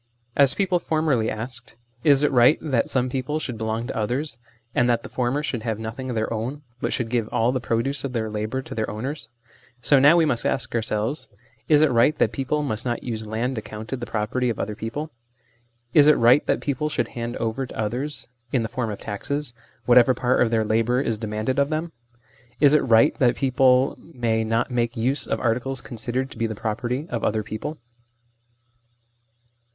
As 0.35 0.55
people 0.55 0.79
formerly 0.79 1.29
asked, 1.29 1.75
Is 2.03 2.23
it 2.23 2.31
right 2.31 2.57
that 2.59 2.89
some 2.89 3.07
people 3.07 3.37
should 3.37 3.55
belong 3.59 3.85
to 3.85 3.95
others, 3.95 4.39
and 4.73 4.89
that 4.89 5.03
the 5.03 5.09
former 5.09 5.43
should 5.43 5.61
have 5.61 5.77
nothing 5.77 6.09
of 6.09 6.15
their 6.15 6.33
own, 6.33 6.63
but 6.81 6.91
should 6.91 7.07
give 7.07 7.27
all 7.31 7.51
the 7.51 7.59
produce 7.59 8.03
of 8.03 8.11
their 8.11 8.27
labour 8.27 8.63
to 8.63 8.73
their 8.73 8.89
owners? 8.89 9.29
so 9.79 9.99
now 9.99 10.17
we 10.17 10.25
must 10.25 10.43
ask 10.43 10.73
ourselves, 10.73 11.29
Is 11.69 11.81
it 11.81 11.91
right 11.91 12.17
that 12.17 12.31
people 12.31 12.63
must 12.63 12.83
not 12.83 13.03
use 13.03 13.27
land 13.27 13.59
accounted 13.59 13.99
the 13.99 14.07
property 14.07 14.49
of 14.49 14.57
other 14.59 14.73
people? 14.75 15.11
is 15.93 16.07
it 16.07 16.17
right 16.17 16.43
that 16.47 16.61
people 16.61 16.89
should 16.89 17.09
hand 17.09 17.37
over 17.37 17.67
to 17.67 17.79
others, 17.79 18.27
in 18.51 18.63
the 18.63 18.69
form 18.69 18.89
of 18.89 18.99
taxes, 18.99 19.53
whatever 19.85 20.15
part 20.15 20.41
of 20.41 20.49
their 20.49 20.65
labour 20.65 20.99
is 20.99 21.19
de 21.19 21.27
manded 21.27 21.59
of 21.59 21.69
them? 21.69 21.91
Is 22.59 22.73
it 22.73 22.79
right 22.81 23.13
that 23.19 23.35
people 23.35 23.95
may 23.99 24.43
LAWS 24.43 24.47
CONCERNING 24.47 24.47
TAXES, 24.47 24.47
ETC. 24.47 24.47
77 24.47 24.49
not 24.49 24.71
make 24.71 24.97
use 24.97 25.27
of 25.27 25.39
articles 25.39 25.81
considered 25.81 26.31
to 26.31 26.39
be 26.39 26.47
the 26.47 26.55
property 26.59 27.05
of 27.11 27.23
other 27.23 27.43
people 27.43 27.77